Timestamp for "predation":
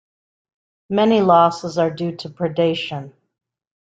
2.31-3.13